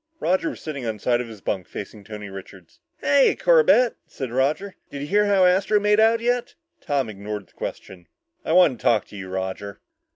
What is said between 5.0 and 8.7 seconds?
you hear how Astro made out yet?" Tom ignored the question. "I